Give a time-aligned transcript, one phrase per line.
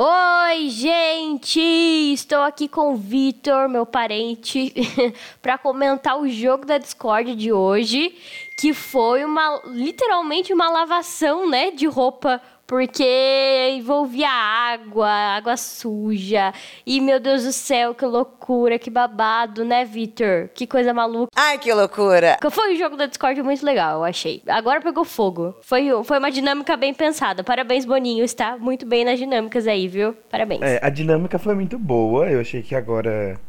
[0.00, 1.58] Oi, gente!
[1.58, 4.72] Estou aqui com o Vitor, meu parente,
[5.42, 8.16] para comentar o jogo da Discord de hoje,
[8.56, 16.52] que foi uma literalmente uma lavação, né, de roupa, porque envolvia água, água suja.
[16.86, 20.50] E meu Deus do céu, que loucura, que babado, né, Vitor?
[20.54, 21.30] Que coisa maluca.
[21.34, 22.36] Ai, que loucura!
[22.50, 24.42] Foi um jogo da Discord muito legal, eu achei.
[24.46, 25.54] Agora pegou fogo.
[25.62, 27.42] Foi, foi uma dinâmica bem pensada.
[27.42, 28.22] Parabéns, Boninho.
[28.22, 30.12] Está muito bem nas dinâmicas aí, viu?
[30.30, 30.60] Parabéns.
[30.60, 32.28] É, a dinâmica foi muito boa.
[32.30, 33.40] Eu achei que agora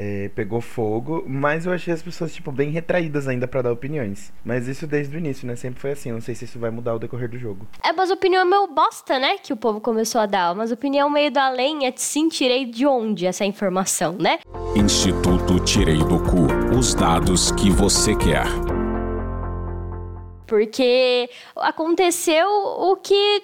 [0.00, 4.32] é, pegou fogo, mas eu achei as pessoas, tipo, bem retraídas ainda pra dar opiniões.
[4.44, 5.56] Mas isso desde o início, né?
[5.56, 6.12] Sempre foi assim.
[6.12, 7.66] Não sei se isso vai mudar o decorrer do jogo.
[7.82, 9.38] É umas opinião meio bosta, né?
[9.38, 10.52] Que o povo começou a dar.
[10.52, 11.84] Umas opinião meio do além.
[11.84, 14.38] É sim, tirei de onde essa informação, né?
[14.76, 16.46] Instituto Tirei do Cu.
[16.78, 18.46] Os dados que você quer.
[20.46, 23.42] Porque aconteceu o que,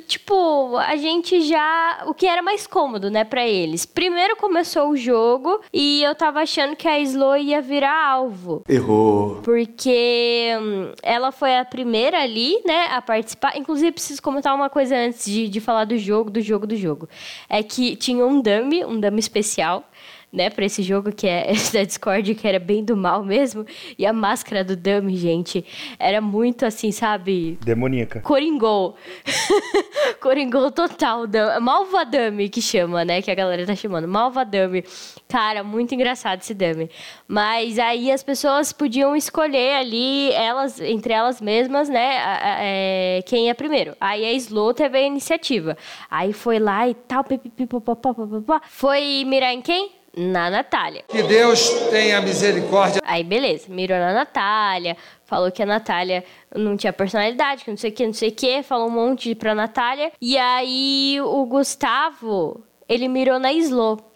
[0.00, 2.04] tipo, a gente já.
[2.06, 3.84] O que era mais cômodo, né, pra eles.
[3.86, 8.62] Primeiro começou o jogo e eu tava achando que a Slo ia virar alvo.
[8.68, 9.40] Errou.
[9.42, 13.56] Porque hum, ela foi a primeira ali, né, a participar.
[13.56, 17.08] Inclusive, preciso comentar uma coisa antes de, de falar do jogo, do jogo, do jogo.
[17.48, 19.84] É que tinha um dummy, um dummy especial,
[20.32, 23.66] né, pra esse jogo que é da Discord, que era bem do mal mesmo.
[23.98, 25.64] E a máscara do dummy, gente,
[25.98, 27.58] era muito assim, sabe?
[27.64, 28.20] Demoníaca.
[28.20, 28.96] Coringol.
[30.20, 31.26] Coringol total.
[31.26, 33.20] dam- Malvadame que chama, né?
[33.20, 34.06] Que a galera tá chamando.
[34.08, 34.84] Malvadame.
[35.28, 36.88] Cara, muito engraçado esse dame.
[37.26, 42.18] Mas aí as pessoas podiam escolher ali, elas, entre elas mesmas, né?
[42.18, 43.94] a- a- é, quem é primeiro.
[44.00, 45.76] Aí a Slow teve a iniciativa.
[46.10, 48.60] Aí foi lá e tal, pipipipopopopopopó.
[48.68, 49.90] Foi mirar em quem?
[50.14, 51.04] Na Natália.
[51.08, 53.00] Que Deus tenha misericórdia.
[53.04, 56.22] Aí, beleza, mirou na Natália, falou que a Natália
[56.54, 59.34] não tinha personalidade, que não sei o que, não sei o que, falou um monte
[59.34, 60.12] pra Natália.
[60.20, 64.11] E aí, o Gustavo, ele mirou na Slo.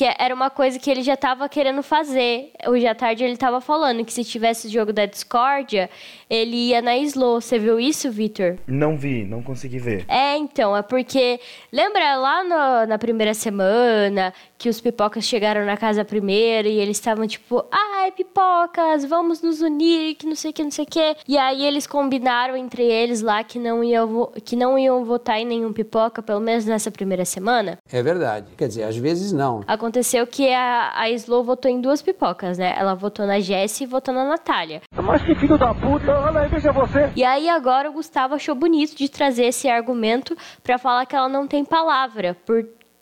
[0.00, 2.52] Que era uma coisa que ele já tava querendo fazer.
[2.66, 5.90] Hoje à tarde ele tava falando que se tivesse o jogo da discórdia,
[6.30, 7.38] ele ia na Slo.
[7.38, 8.56] Você viu isso, Vitor?
[8.66, 10.06] Não vi, não consegui ver.
[10.08, 11.38] É, então, é porque.
[11.70, 16.96] Lembra lá no- na primeira semana que os pipocas chegaram na casa primeiro e eles
[16.96, 20.88] estavam tipo, ai, pipocas, vamos nos unir, que não sei o que, não sei o
[20.88, 21.16] que.
[21.28, 25.44] E aí eles combinaram entre eles lá que não, iam que não iam votar em
[25.46, 27.78] nenhum pipoca, pelo menos nessa primeira semana.
[27.92, 28.46] É verdade.
[28.56, 29.62] Quer dizer, às vezes não.
[29.90, 32.72] Aconteceu que a, a Slow votou em duas pipocas, né?
[32.78, 34.82] Ela votou na Jessie e votou na Natália.
[34.94, 37.10] Mas que filho da puta, olha aí, veja você.
[37.16, 41.28] E aí agora o Gustavo achou bonito de trazer esse argumento pra falar que ela
[41.28, 42.36] não tem palavra,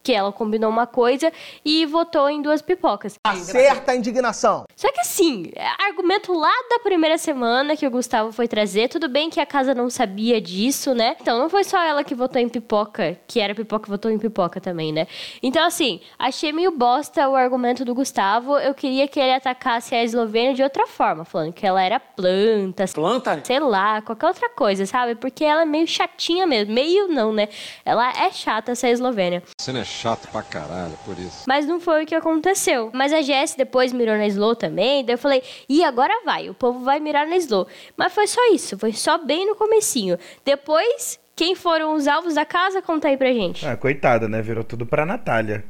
[0.09, 1.31] porque ela combinou uma coisa
[1.63, 3.17] e votou em duas pipocas.
[3.23, 4.65] Acerta a indignação.
[4.75, 5.51] Só que assim,
[5.87, 9.75] argumento lá da primeira semana que o Gustavo foi trazer, tudo bem que a casa
[9.75, 11.15] não sabia disso, né?
[11.21, 14.19] Então não foi só ela que votou em pipoca, que era pipoca que votou em
[14.19, 15.07] pipoca também, né?
[15.43, 18.57] Então assim, achei meio bosta o argumento do Gustavo.
[18.57, 22.87] Eu queria que ele atacasse a Eslovênia de outra forma, falando que ela era planta,
[22.95, 23.43] Planta?
[23.45, 25.17] sei lá, qualquer outra coisa, sabe?
[25.17, 26.73] Porque ela é meio chatinha mesmo.
[26.73, 27.49] Meio não, né?
[27.85, 29.43] Ela é chata, essa Eslovênia.
[29.61, 31.45] Você não é chato pra caralho, por isso.
[31.47, 32.91] Mas não foi o que aconteceu.
[32.95, 35.05] Mas a Jess depois mirou na Slow também.
[35.05, 37.67] Daí eu falei, e agora vai, o povo vai mirar na Slow.
[37.97, 40.17] Mas foi só isso, foi só bem no comecinho.
[40.45, 42.81] Depois, quem foram os alvos da casa?
[42.81, 43.67] Conta aí pra gente.
[43.67, 44.41] Ah, coitada, né?
[44.41, 45.65] Virou tudo pra Natália.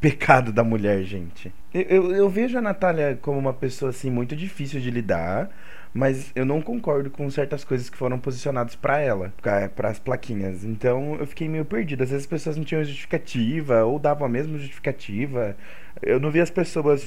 [0.00, 1.52] Pecado da mulher, gente.
[1.72, 5.48] Eu, eu, eu vejo a Natália como uma pessoa, assim, muito difícil de lidar.
[5.94, 9.32] Mas eu não concordo com certas coisas que foram posicionadas pra ela,
[9.76, 10.64] para as plaquinhas.
[10.64, 12.02] Então eu fiquei meio perdido.
[12.02, 15.56] Às vezes as pessoas não tinham justificativa, ou davam a mesma justificativa.
[16.00, 17.06] Eu não vi as pessoas,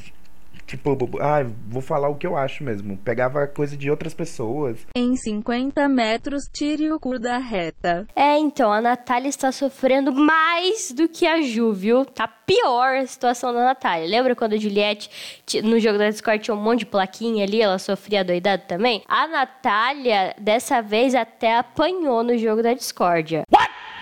[0.66, 2.98] tipo, ah, vou falar o que eu acho mesmo.
[2.98, 4.86] Pegava coisa de outras pessoas.
[4.96, 8.08] Em 50 metros, tire o cu da reta.
[8.16, 12.06] É, então, a Natália está sofrendo mais do que a Ju, viu?
[12.06, 14.08] Tá pior a situação da Natália.
[14.08, 15.10] Lembra quando a Juliette,
[15.64, 19.04] no jogo da Discord, tinha um monte de plaquinha ali, ela sofria doidado também?
[19.08, 23.44] A Natália, dessa vez, até apanhou no jogo da Discordia.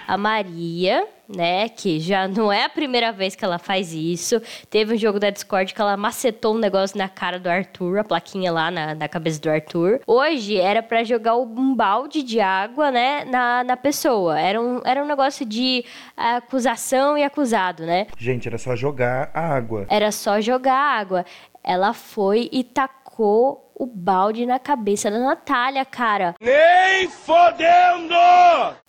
[0.07, 1.69] A Maria, né?
[1.69, 4.41] Que já não é a primeira vez que ela faz isso.
[4.69, 8.03] Teve um jogo da Discord que ela macetou um negócio na cara do Arthur, a
[8.03, 10.01] plaquinha lá na, na cabeça do Arthur.
[10.05, 13.25] Hoje era para jogar um balde de água, né?
[13.25, 14.39] Na, na pessoa.
[14.39, 15.83] Era um, era um negócio de
[16.15, 18.07] acusação e acusado, né?
[18.17, 19.85] Gente, era só jogar a água.
[19.89, 21.25] Era só jogar água.
[21.63, 26.35] Ela foi e tacou o balde na cabeça da Natália, cara.
[26.41, 28.15] Nem fodendo!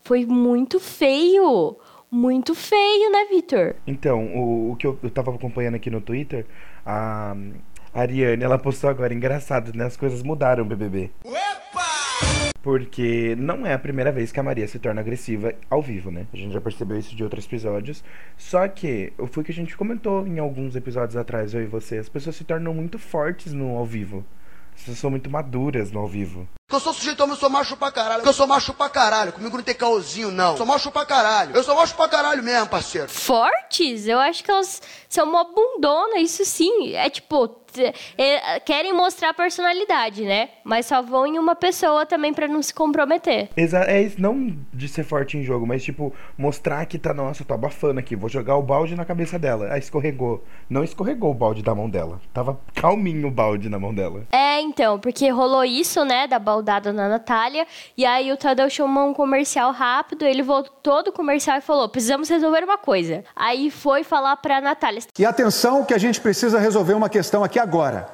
[0.02, 1.76] Foi muito feio.
[2.10, 3.74] Muito feio, né, Vitor?
[3.86, 6.46] Então, o, o que eu, eu tava acompanhando aqui no Twitter,
[6.86, 7.34] a,
[7.92, 9.86] a Ariane, ela postou agora, engraçado, né?
[9.86, 11.10] As coisas mudaram, BBB.
[12.62, 16.26] Porque não é a primeira vez que a Maria se torna agressiva ao vivo, né?
[16.32, 18.02] A gente já percebeu isso de outros episódios.
[18.38, 21.98] Só que foi o que a gente comentou em alguns episódios atrás, eu e você.
[21.98, 24.24] As pessoas se tornam muito fortes no ao vivo.
[24.74, 26.46] Pessoas são muito maduras no ao vivo.
[26.72, 28.24] Eu sou sujeito homem, eu sou macho pra caralho.
[28.24, 29.32] Eu sou macho pra caralho.
[29.32, 30.52] Comigo não tem caôzinho, não.
[30.52, 31.54] Eu sou macho pra caralho.
[31.54, 33.08] Eu sou macho pra caralho mesmo, parceiro.
[33.08, 34.08] Fortes?
[34.08, 36.94] Eu acho que elas são uma bundona, isso sim.
[36.94, 37.64] É tipo,
[38.16, 40.48] é, querem mostrar a personalidade, né?
[40.64, 43.50] Mas só vão em uma pessoa também para não se comprometer.
[43.56, 47.44] Exa é isso, não de ser forte em jogo, mas tipo, mostrar que tá, nossa,
[47.44, 49.72] tô abafando aqui, vou jogar o balde na cabeça dela.
[49.72, 50.44] Aí escorregou.
[50.68, 52.20] Não escorregou o balde da mão dela.
[52.32, 54.24] Tava calminho o balde na mão dela.
[54.32, 57.66] É, então, porque rolou isso, né, da baldada na Natália,
[57.96, 62.28] e aí o Tadeu chamou um comercial rápido, ele voltou do comercial e falou: precisamos
[62.28, 63.24] resolver uma coisa.
[63.34, 65.02] Aí foi falar pra Natália.
[65.18, 68.08] E atenção que a gente precisa resolver uma questão aqui agora.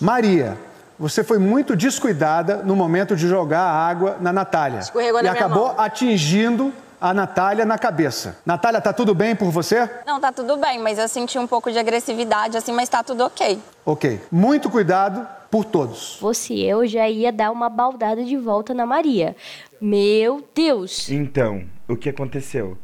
[0.00, 0.56] Maria,
[0.98, 4.78] você foi muito descuidada no momento de jogar a água na Natália.
[4.78, 5.80] Escorregou e na minha acabou mão.
[5.80, 8.38] atingindo a Natália na cabeça.
[8.44, 9.88] Natália, tá tudo bem por você?
[10.06, 13.24] Não, tá tudo bem, mas eu senti um pouco de agressividade, assim, mas tá tudo
[13.24, 13.60] ok.
[13.84, 14.20] Ok.
[14.30, 16.16] Muito cuidado por todos.
[16.16, 19.34] Fosse eu, já ia dar uma baldada de volta na Maria.
[19.80, 21.08] Meu Deus!
[21.10, 22.76] Então, o que aconteceu?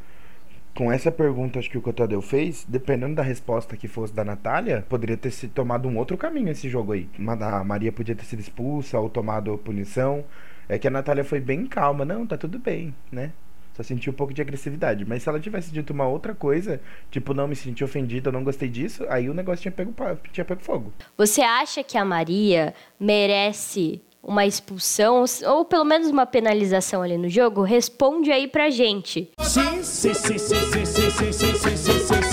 [0.75, 4.85] Com essa pergunta acho que o Cotadeu fez, dependendo da resposta que fosse da Natália,
[4.89, 7.09] poderia ter se tomado um outro caminho esse jogo aí.
[7.17, 10.25] A Maria podia ter sido expulsa ou tomado punição.
[10.67, 12.03] É que a Natália foi bem calma.
[12.03, 13.31] Não, tá tudo bem, né?
[13.75, 15.05] Só senti um pouco de agressividade.
[15.05, 16.79] Mas se ela tivesse dito uma outra coisa,
[17.11, 19.93] tipo, não me senti ofendida, eu não gostei disso, aí o negócio tinha pego,
[20.31, 20.93] tinha pego fogo.
[21.17, 27.29] Você acha que a Maria merece uma expulsão ou pelo menos uma penalização ali no
[27.29, 27.63] jogo?
[27.63, 29.29] Responde aí pra gente.
[29.41, 32.24] Sim, sim, sim, sim, sim, sim, sim, sim, sim, sim, sim,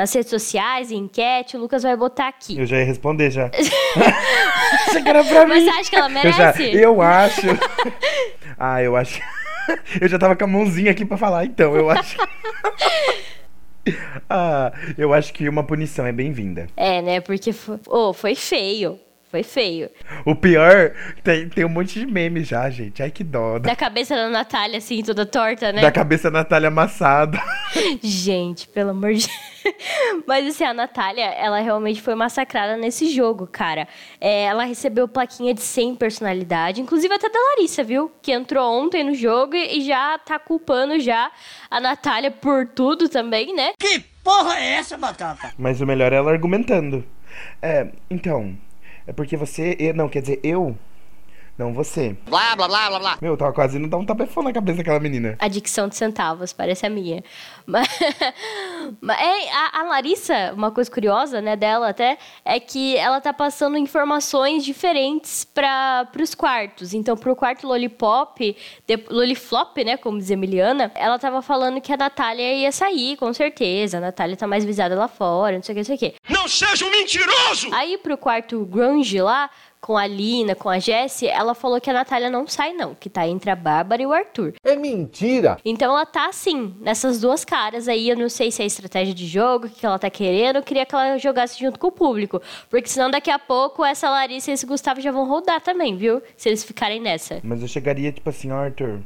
[0.00, 2.58] Nas redes sociais, em enquete, o Lucas vai botar aqui.
[2.58, 3.50] Eu já ia responder já.
[4.88, 5.70] Você que era pra Mas mim.
[5.70, 6.74] você acha que ela Eu, já, merece?
[6.74, 7.46] eu acho.
[8.58, 9.20] ah, eu acho.
[10.00, 12.16] eu já tava com a mãozinha aqui pra falar, então, eu acho.
[14.30, 16.66] ah, eu acho que uma punição é bem-vinda.
[16.78, 17.20] É, né?
[17.20, 18.98] Porque foi, oh, foi feio.
[19.30, 19.90] Foi feio.
[20.24, 20.92] O pior,
[21.24, 23.02] tem, tem um monte de meme já, gente.
[23.02, 23.58] Ai, que dó.
[23.58, 25.80] Da, cabeça da Natália, assim, toda torta, né?
[25.80, 27.40] da cabeça da Natália amassada.
[28.02, 29.28] Gente, pelo amor de
[30.26, 33.86] Mas assim, a Natália, ela realmente foi massacrada nesse jogo, cara.
[34.20, 38.10] É, ela recebeu plaquinha de 100 personalidade, inclusive até da Larissa, viu?
[38.22, 41.30] Que entrou ontem no jogo e e já tá culpando já
[41.70, 43.72] a Natália por tudo também, né?
[43.78, 45.52] Que porra é essa, Batata?
[45.58, 47.04] Mas o melhor é ela argumentando.
[47.62, 48.56] É, então.
[49.06, 49.76] É porque você.
[49.78, 50.76] eu- não, quer dizer, eu.
[51.58, 52.16] Não, você.
[52.26, 53.18] Blá, blá, blá, blá, blá.
[53.20, 55.36] Meu, tava quase indo dar um tapefão na cabeça daquela menina.
[55.38, 57.22] A dicção de centavos, parece a minha.
[57.66, 57.86] Mas
[59.08, 63.76] é, a, a Larissa, uma coisa curiosa, né, dela até, é que ela tá passando
[63.76, 66.94] informações diferentes para os quartos.
[66.94, 68.56] Então, pro quarto Lollipop,
[68.86, 73.16] de, Lolliflop, né, como diz a Emiliana, ela tava falando que a Natália ia sair,
[73.16, 73.98] com certeza.
[73.98, 76.14] A Natália tá mais visada lá fora, não sei o que, não sei o que.
[76.28, 77.68] Não seja um mentiroso!
[77.72, 79.50] Aí pro quarto grunge lá,
[79.80, 83.08] com a Lina, com a Jessie, ela falou que a Natália não sai não, que
[83.08, 84.54] tá entre a Bárbara e o Arthur.
[84.62, 85.56] É mentira.
[85.64, 89.26] Então ela tá assim, nessas duas caras aí, eu não sei se é estratégia de
[89.26, 92.40] jogo, o que ela tá querendo, eu queria que ela jogasse junto com o público.
[92.68, 96.22] Porque senão daqui a pouco essa Larissa e esse Gustavo já vão rodar também, viu?
[96.36, 97.40] Se eles ficarem nessa.
[97.42, 99.00] Mas eu chegaria, tipo assim, ó, Arthur.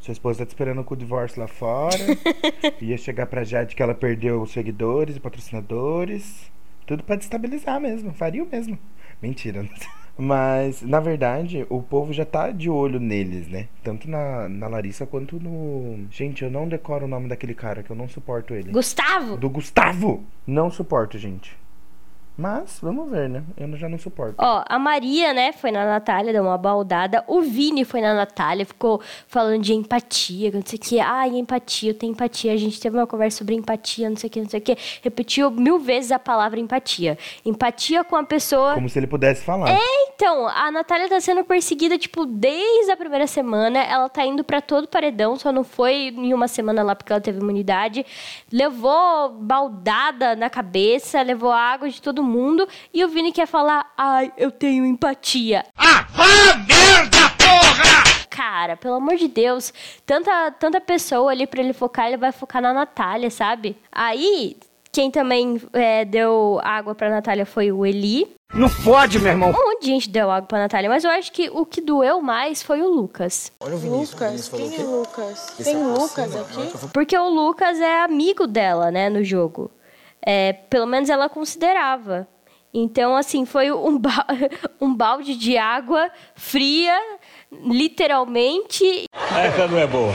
[0.00, 1.98] Sua esposa tá te esperando com o divórcio lá fora.
[2.80, 6.50] Ia chegar pra Jade que ela perdeu os seguidores e patrocinadores.
[6.86, 8.12] Tudo pra destabilizar mesmo.
[8.14, 8.78] Faria o mesmo.
[9.22, 9.68] Mentira.
[10.20, 13.68] Mas, na verdade, o povo já tá de olho neles, né?
[13.82, 16.06] Tanto na, na Larissa quanto no.
[16.10, 18.70] Gente, eu não decoro o nome daquele cara, que eu não suporto ele.
[18.70, 19.38] Gustavo!
[19.38, 20.22] Do Gustavo!
[20.46, 21.56] Não suporto, gente.
[22.40, 23.44] Mas, vamos ver, né?
[23.54, 24.34] Eu já não suporto.
[24.38, 27.22] Ó, a Maria, né, foi na Natália, deu uma baldada.
[27.28, 30.98] O Vini foi na Natália, ficou falando de empatia, não sei o que.
[31.00, 32.54] Ai, empatia, eu tenho empatia.
[32.54, 34.74] A gente teve uma conversa sobre empatia, não sei o que, não sei o que.
[35.02, 37.18] Repetiu mil vezes a palavra empatia.
[37.44, 38.72] Empatia com a pessoa.
[38.72, 39.68] Como se ele pudesse falar.
[39.68, 39.78] É,
[40.14, 43.82] então, a Natália tá sendo perseguida, tipo, desde a primeira semana.
[43.82, 47.20] Ela tá indo para todo paredão, só não foi em uma semana lá porque ela
[47.20, 48.06] teve imunidade.
[48.50, 52.66] Levou baldada na cabeça, levou água de todo mundo.
[52.94, 55.66] E o Vini quer falar, ai, eu tenho empatia.
[55.76, 56.24] Ah, vá
[56.66, 58.26] merda, porra!
[58.30, 59.74] Cara, pelo amor de Deus,
[60.06, 63.76] tanta, tanta pessoa ali pra ele focar, ele vai focar na Natália, sabe?
[63.92, 64.56] Aí,
[64.92, 68.26] quem também é, deu água pra Natália foi o Eli.
[68.52, 69.50] Não pode, meu irmão.
[69.50, 72.20] Um monte de gente deu água pra Natália, mas eu acho que o que doeu
[72.20, 73.52] mais foi o Lucas.
[73.60, 74.12] Olha o Vinícius.
[74.12, 74.48] Lucas?
[74.48, 75.54] Quem é Lucas?
[75.62, 76.88] Tem Lucas aqui?
[76.92, 79.70] Porque o Lucas é amigo dela, né, no jogo.
[80.24, 82.28] É, pelo menos ela considerava.
[82.72, 84.24] Então, assim, foi um, ba
[84.80, 86.96] um balde de água fria,
[87.50, 89.04] literalmente.
[89.12, 90.12] Essa não é boa.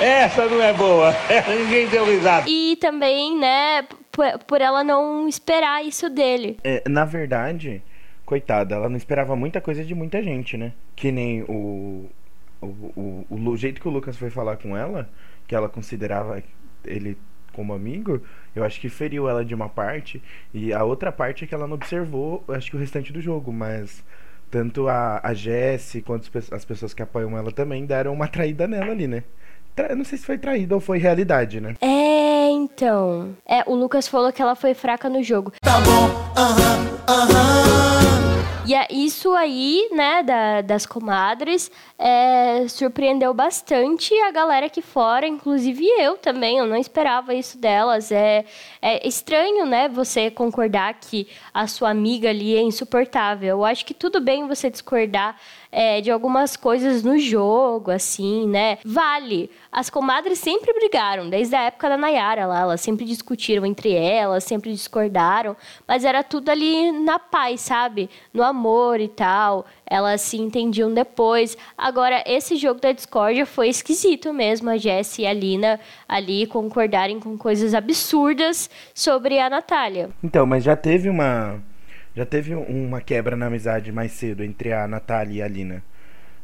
[0.00, 1.12] Essa não é boa.
[1.48, 2.48] Ninguém deu risada.
[2.48, 6.58] E também, né, por, por ela não esperar isso dele.
[6.64, 7.82] É, na verdade,
[8.24, 10.72] coitada, ela não esperava muita coisa de muita gente, né?
[10.96, 12.08] Que nem o,
[12.62, 15.10] o, o, o, o jeito que o Lucas foi falar com ela,
[15.46, 16.42] que ela considerava
[16.84, 17.18] ele
[17.58, 18.22] como amigo,
[18.54, 20.22] eu acho que feriu ela de uma parte.
[20.54, 23.52] E a outra parte é que ela não observou, acho que o restante do jogo,
[23.52, 24.04] mas
[24.48, 28.92] tanto a, a Jessie quanto as pessoas que apoiam ela também deram uma traída nela
[28.92, 29.24] ali, né?
[29.74, 31.74] Tra não sei se foi traída ou foi realidade, né?
[31.80, 33.34] É, então.
[33.44, 35.52] É, o Lucas falou que ela foi fraca no jogo.
[35.60, 37.28] Tá bom, aham, uh aham.
[37.28, 37.67] -huh, uh -huh.
[38.68, 45.26] E é isso aí, né, da, das comadres, é, surpreendeu bastante a galera aqui fora,
[45.26, 48.12] inclusive eu também, eu não esperava isso delas.
[48.12, 48.44] É,
[48.82, 53.48] é estranho, né, você concordar que a sua amiga ali é insuportável.
[53.48, 58.78] Eu acho que tudo bem você discordar é, de algumas coisas no jogo, assim, né?
[58.84, 59.50] Vale.
[59.70, 62.60] As comadres sempre brigaram, desde a época da Nayara lá.
[62.60, 65.56] Elas sempre discutiram entre elas, sempre discordaram,
[65.86, 68.08] mas era tudo ali na paz, sabe?
[68.32, 69.66] No amor e tal.
[69.86, 71.56] Elas se entendiam depois.
[71.76, 74.70] Agora, esse jogo da discórdia foi esquisito mesmo.
[74.70, 80.10] A Jessie e a Lina ali concordarem com coisas absurdas sobre a Natália.
[80.22, 81.62] Então, mas já teve uma
[82.14, 85.82] já teve uma quebra na amizade mais cedo entre a Natália e a Lina.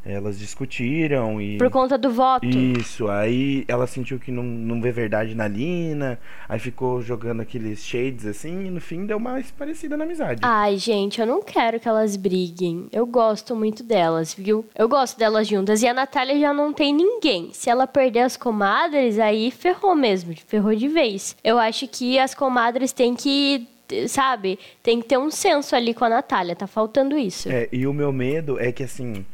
[0.06, 1.56] Elas discutiram e.
[1.56, 2.46] Por conta do voto.
[2.46, 7.82] Isso, aí ela sentiu que não, não vê verdade na Lina, aí ficou jogando aqueles
[7.82, 10.40] shades assim, e no fim deu mais parecida na amizade.
[10.42, 12.86] Ai, gente, eu não quero que elas briguem.
[12.92, 14.66] Eu gosto muito delas, viu?
[14.76, 15.82] Eu gosto delas juntas.
[15.82, 17.48] E a Natália já não tem ninguém.
[17.54, 21.34] Se ela perder as comadres, aí ferrou mesmo, ferrou de vez.
[21.42, 23.66] Eu acho que as comadres têm que
[24.08, 24.58] sabe?
[24.82, 27.50] Tem que ter um senso ali com a Natália, tá faltando isso.
[27.50, 29.24] É, e o meu medo é que, assim,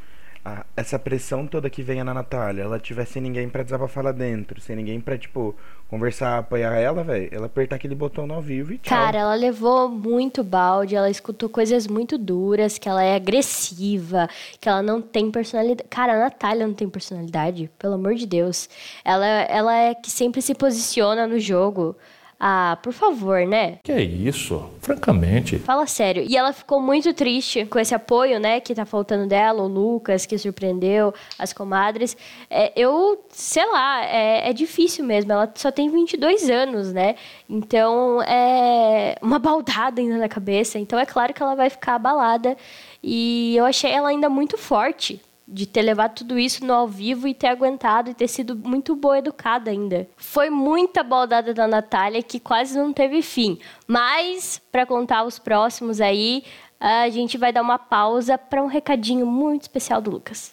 [0.45, 4.13] a, essa pressão toda que venha na Natália, ela tiver sem ninguém pra desabafar lá
[4.13, 5.55] dentro, sem ninguém pra, tipo,
[5.89, 8.97] conversar, apoiar ela, velho, ela apertar aquele botão no ao vivo e tchau.
[8.97, 14.29] Cara, ela levou muito balde, ela escutou coisas muito duras, que ela é agressiva,
[14.61, 15.89] que ela não tem personalidade.
[15.91, 18.69] Cara, a Natália não tem personalidade, pelo amor de Deus.
[19.05, 21.97] Ela, ela é que sempre se posiciona no jogo.
[22.43, 23.81] Ah, por favor, né?
[23.85, 24.65] Que é isso?
[24.81, 25.59] Francamente.
[25.59, 26.25] Fala sério.
[26.27, 30.25] E ela ficou muito triste com esse apoio, né, que tá faltando dela, o Lucas,
[30.25, 32.17] que surpreendeu, as comadres.
[32.49, 35.31] É, eu, sei lá, é, é, difícil mesmo.
[35.33, 37.15] Ela só tem 22 anos, né?
[37.47, 40.79] Então, é uma baldada ainda na cabeça.
[40.79, 42.57] Então, é claro que ela vai ficar abalada.
[43.03, 45.21] E eu achei ela ainda muito forte
[45.51, 48.95] de ter levado tudo isso no ao vivo e ter aguentado e ter sido muito
[48.95, 50.09] boa educada ainda.
[50.17, 53.59] Foi muita baldada da Natália que quase não teve fim.
[53.87, 56.45] Mas, para contar os próximos aí,
[56.79, 60.53] a gente vai dar uma pausa para um recadinho muito especial do Lucas.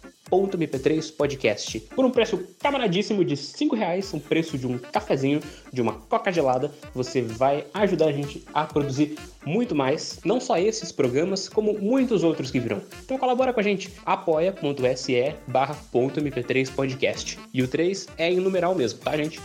[0.31, 5.81] .mp3 podcast por um preço camaradíssimo de 5 reais, um preço de um cafezinho, de
[5.81, 6.71] uma coca gelada.
[6.93, 12.23] Você vai ajudar a gente a produzir muito mais, não só esses programas, como muitos
[12.23, 12.81] outros que virão.
[13.03, 17.39] Então colabora com a gente, apoia.se barra .mp3 podcast.
[17.53, 19.39] E o 3 é em numeral mesmo, tá gente?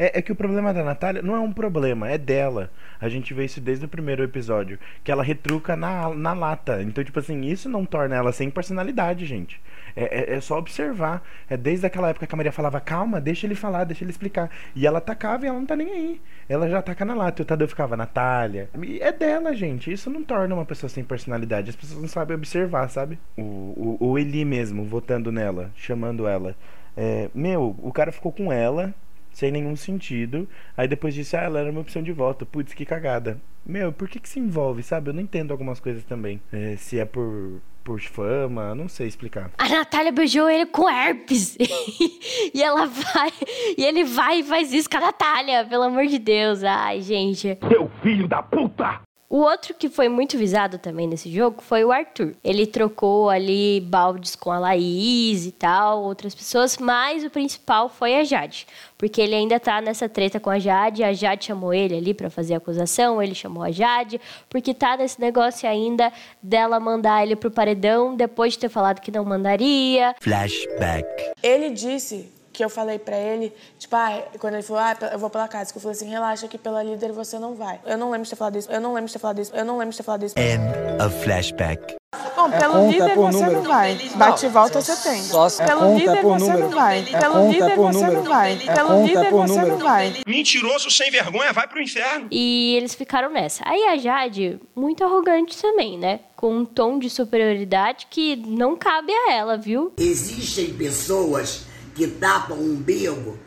[0.00, 2.70] É, é que o problema da Natália não é um problema, é dela.
[2.98, 4.78] A gente vê isso desde o primeiro episódio.
[5.04, 6.82] Que ela retruca na, na lata.
[6.82, 9.60] Então, tipo assim, isso não torna ela sem personalidade, gente.
[9.94, 11.22] É, é, é só observar.
[11.50, 14.50] É desde aquela época que a Maria falava, calma, deixa ele falar, deixa ele explicar.
[14.74, 16.20] E ela tacava e ela não tá nem aí.
[16.48, 17.42] Ela já taca na lata.
[17.42, 18.70] E o Tadeu ficava, Natália.
[18.82, 19.92] E é dela, gente.
[19.92, 21.68] Isso não torna uma pessoa sem personalidade.
[21.68, 23.18] As pessoas não sabem observar, sabe?
[23.36, 26.56] O, o, o Eli mesmo, votando nela, chamando ela.
[26.96, 28.94] É, meu, o cara ficou com ela,
[29.32, 30.48] sem nenhum sentido.
[30.76, 32.44] Aí depois disse, ah, ela era uma opção de voto.
[32.46, 33.40] Putz, que cagada.
[33.64, 35.10] Meu, por que que se envolve, sabe?
[35.10, 36.40] Eu não entendo algumas coisas também.
[36.52, 39.50] É, se é por, por fama, não sei explicar.
[39.58, 41.56] A Natália beijou ele com herpes.
[42.54, 43.32] e ela vai.
[43.76, 46.64] E ele vai e faz isso com a Natália, pelo amor de Deus.
[46.64, 47.58] Ai, gente.
[47.68, 49.00] Seu filho da puta!
[49.32, 52.34] O outro que foi muito visado também nesse jogo foi o Arthur.
[52.42, 58.16] Ele trocou ali baldes com a Laís e tal, outras pessoas, mas o principal foi
[58.16, 58.66] a Jade.
[58.98, 62.28] Porque ele ainda tá nessa treta com a Jade, a Jade chamou ele ali para
[62.28, 67.36] fazer a acusação, ele chamou a Jade, porque tá nesse negócio ainda dela mandar ele
[67.36, 70.12] pro paredão depois de ter falado que não mandaria.
[70.20, 71.06] Flashback.
[71.40, 75.30] Ele disse que eu falei pra ele, tipo, ah, quando ele falou, ah, eu vou
[75.30, 77.80] pela casa, que eu falei assim, relaxa que pela líder você não vai.
[77.86, 79.64] Eu não lembro de ter falado isso, eu não lembro de ter falado isso, eu
[79.64, 80.34] não lembro de ter falado isso.
[80.38, 80.62] End
[81.02, 81.96] of flashback.
[82.36, 83.54] Bom, É pelo conta, líder é por você número.
[83.54, 83.94] não vai.
[84.16, 85.20] Bate e volta você tem.
[85.20, 86.60] É Pelo conta, líder por você número.
[86.60, 86.98] não vai.
[86.98, 88.14] É Pelo conta, líder por você número.
[88.16, 88.52] não vai.
[88.52, 89.68] É Pelo conta, líder por você número.
[89.70, 90.14] não vai.
[90.26, 92.28] Mentiroso sem vergonha, vai pro inferno.
[92.30, 93.62] E eles ficaram nessa.
[93.66, 96.20] Aí a Jade, muito arrogante também, né?
[96.36, 99.92] Com um tom de superioridade que não cabe a ela, viu?
[99.98, 101.66] Existem pessoas
[102.00, 103.38] que tapam o umbigo,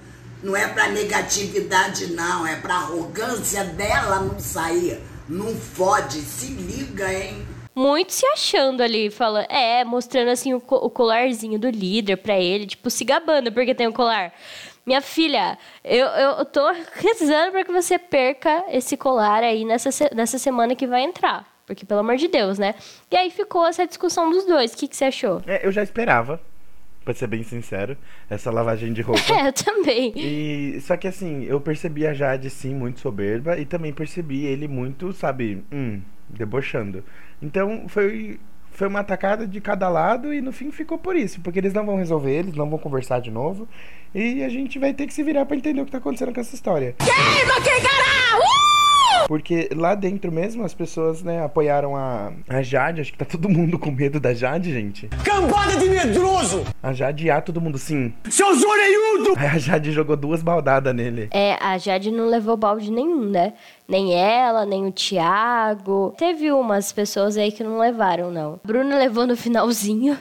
[0.43, 5.00] não é pra negatividade não, é pra arrogância dela não sair.
[5.27, 7.43] Não fode, se liga, hein?
[7.74, 12.67] Muito se achando ali, falando, é, mostrando assim o, o colarzinho do líder pra ele,
[12.67, 14.31] tipo, se gabando porque tem o colar.
[14.86, 20.38] Minha filha, eu, eu tô rezando pra que você perca esse colar aí nessa, nessa
[20.38, 21.51] semana que vai entrar.
[21.65, 22.75] Porque, pelo amor de Deus, né?
[23.10, 24.74] E aí ficou essa discussão dos dois.
[24.74, 25.41] O que, que você achou?
[25.48, 26.39] É, eu já esperava,
[27.03, 27.98] pra ser bem sincero,
[28.29, 29.22] essa lavagem de roupa.
[29.33, 30.13] É, eu também.
[30.15, 34.67] E só que assim, eu percebi a Jade sim muito soberba e também percebi ele
[34.67, 37.03] muito, sabe, hum, debochando.
[37.41, 38.39] Então foi
[38.72, 41.86] foi uma atacada de cada lado e no fim ficou por isso, porque eles não
[41.86, 43.67] vão resolver, eles não vão conversar de novo
[44.15, 46.41] e a gente vai ter que se virar pra entender o que tá acontecendo com
[46.41, 46.95] essa história.
[46.98, 48.73] Queima quem cará!
[49.27, 53.01] Porque lá dentro mesmo as pessoas, né, apoiaram a, a Jade.
[53.01, 55.08] Acho que tá todo mundo com medo da Jade, gente.
[55.24, 56.63] Cambada de medroso!
[56.82, 58.13] A Jade A, todo mundo sim.
[58.30, 59.34] Seu zoreiudo!
[59.38, 61.30] Aí a Jade jogou duas baldadas nele.
[61.32, 63.53] É, a Jade não levou balde nenhum, né?
[63.88, 66.13] Nem ela, nem o Thiago.
[66.18, 68.60] Teve umas pessoas aí que não levaram, não.
[68.63, 70.18] Bruna levou no finalzinho.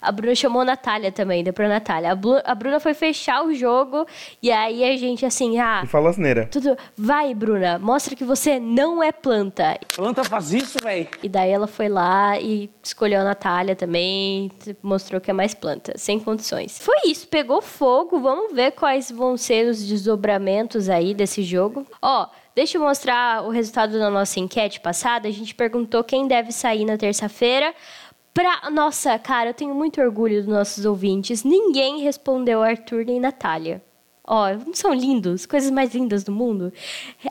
[0.00, 2.12] A Bruna chamou a Natália também, deu pra Natália.
[2.12, 4.06] A, Blu- a Bruna foi fechar o jogo
[4.42, 5.82] e aí a gente assim, ah.
[5.84, 6.46] E falou asneira.
[6.46, 6.76] Tudo.
[6.96, 9.78] Vai, Bruna, mostra que você não é planta.
[9.94, 11.08] Planta faz isso, velho.
[11.22, 14.50] E daí ela foi lá e escolheu a Natália também,
[14.82, 16.78] mostrou que é mais planta, sem condições.
[16.78, 18.20] Foi isso, pegou fogo.
[18.20, 21.86] Vamos ver quais vão ser os desdobramentos aí desse jogo.
[22.02, 25.28] Ó, deixa eu mostrar o resultado da nossa enquete passada.
[25.28, 27.74] A gente perguntou quem deve sair na terça-feira.
[28.38, 28.70] Pra...
[28.70, 31.42] Nossa, cara, eu tenho muito orgulho dos nossos ouvintes.
[31.42, 33.82] Ninguém respondeu Arthur nem Natália.
[34.22, 35.44] Ó, não são lindos?
[35.44, 36.72] Coisas mais lindas do mundo.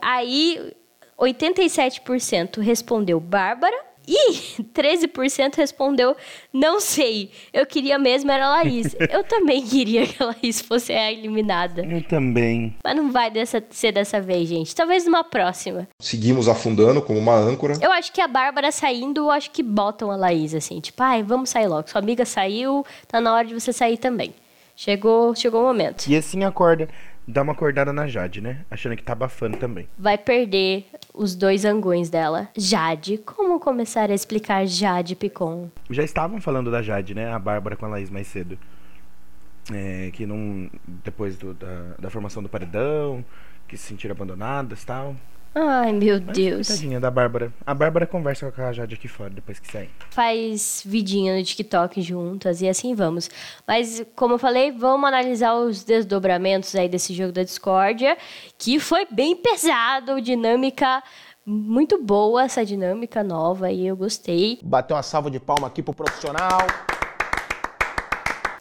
[0.01, 0.73] Aí,
[1.17, 3.86] 87% respondeu Bárbara
[4.57, 6.15] e 13% respondeu
[6.53, 7.29] não sei.
[7.51, 8.95] Eu queria mesmo era a Laís.
[9.11, 11.85] Eu também queria que a Laís fosse a eliminada.
[11.85, 12.75] Eu também.
[12.83, 14.73] Mas não vai dessa, ser dessa vez, gente.
[14.75, 15.87] Talvez numa próxima.
[15.99, 17.75] Seguimos afundando como uma âncora.
[17.81, 20.79] Eu acho que a Bárbara saindo, eu acho que botam a Laís, assim.
[20.79, 21.89] Tipo, ai, vamos sair logo.
[21.89, 24.33] Sua amiga saiu, tá na hora de você sair também.
[24.75, 26.07] Chegou, chegou o momento.
[26.07, 26.87] E assim acorda,
[27.27, 28.65] dá uma acordada na Jade, né?
[28.71, 29.87] Achando que tá abafando também.
[29.97, 32.49] Vai perder os dois angões dela.
[32.57, 33.17] Jade.
[33.19, 35.69] Como começar a explicar Jade Picon?
[35.89, 37.31] Já estavam falando da Jade, né?
[37.31, 38.57] A Bárbara com a Laís mais cedo.
[39.73, 40.69] É, que não.
[41.03, 43.23] Depois do- da, da formação do paredão,
[43.67, 45.15] que se sentiram abandonadas e tal.
[45.59, 46.67] Ai, meu Mas, Deus.
[46.67, 47.51] Tadinha da Bárbara.
[47.65, 49.89] A Bárbara conversa com a Jade aqui fora depois que sair.
[50.11, 53.27] Faz vidinho no TikTok juntas e assim vamos.
[53.67, 58.15] Mas, como eu falei, vamos analisar os desdobramentos aí desse jogo da discórdia,
[58.55, 61.01] que foi bem pesado, dinâmica
[61.43, 64.59] muito boa, essa dinâmica nova e eu gostei.
[64.61, 66.59] Bateu uma salva de palma aqui pro profissional.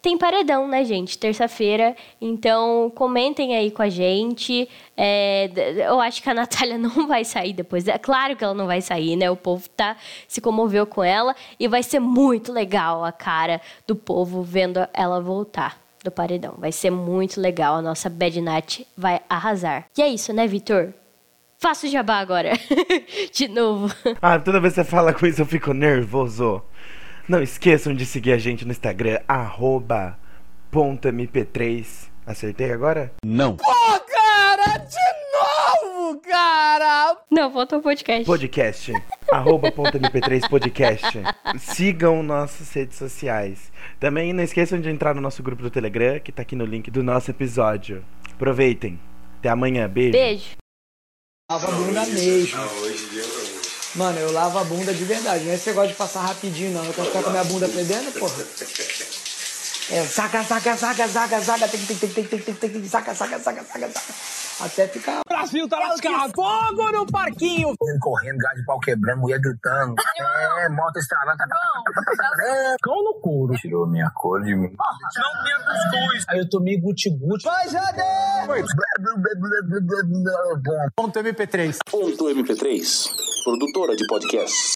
[0.07, 1.17] Tem paredão, né, gente?
[1.17, 1.93] Terça-feira.
[2.21, 4.69] Então, comentem aí com a gente.
[4.95, 5.51] É,
[5.85, 7.85] eu acho que a Natália não vai sair depois.
[7.89, 9.29] É claro que ela não vai sair, né?
[9.29, 11.35] O povo tá, se comoveu com ela.
[11.59, 16.55] E vai ser muito legal a cara do povo vendo ela voltar do paredão.
[16.57, 17.75] Vai ser muito legal.
[17.75, 19.87] A nossa Bad Night vai arrasar.
[19.97, 20.93] E é isso, né, Vitor?
[21.59, 22.53] Faça o jabá agora.
[23.33, 23.93] de novo.
[24.21, 26.63] Ah, toda vez que você fala com isso eu fico nervoso.
[27.27, 30.17] Não esqueçam de seguir a gente no Instagram, arroba
[30.71, 32.07] ponto .mp3.
[32.25, 33.11] Acertei agora?
[33.21, 33.57] Não.
[33.57, 37.17] Pô, cara, de novo, cara!
[37.29, 38.25] Não, volta o podcast.
[38.25, 38.93] Podcast.
[39.29, 41.19] arroba ponto .mp3 podcast.
[41.59, 43.73] Sigam nossas redes sociais.
[43.99, 46.89] Também não esqueçam de entrar no nosso grupo do Telegram, que tá aqui no link
[46.89, 48.05] do nosso episódio.
[48.31, 48.97] Aproveitem.
[49.39, 49.89] Até amanhã.
[49.89, 50.13] Beijo.
[50.13, 50.57] Beijo.
[51.51, 53.36] Lava a bunda mesmo.
[53.97, 55.43] Mano, eu lavo a bunda de verdade.
[55.45, 56.85] Não é esse negócio de passar rapidinho, não.
[56.85, 58.45] Eu quero ficar com a minha bunda fedendo, porra.
[59.89, 63.15] É, saca, saca, saca, saca, saca, tem, tem, tem, tem, tem, tem, tem, tem, saca,
[63.15, 64.13] saca, saca, saca, saca.
[64.59, 65.21] Até ficar.
[65.27, 66.33] Brasil tá lascado.
[66.35, 67.73] Fogo no parquinho.
[68.01, 69.95] Correndo, gás de pau quebrando, mulher gritando.
[70.59, 71.37] É, moto estralando.
[72.81, 73.53] Cão no couro.
[73.53, 74.75] Tirou minha cor de mim.
[74.75, 76.25] Não tinha cuscuz.
[76.27, 77.45] Aí eu tomei guti-guti.
[77.45, 78.01] Vai, Jade!
[80.95, 81.77] Ponto MP3.
[81.89, 83.09] Ponto MP3,
[83.43, 84.75] produtora de podcast.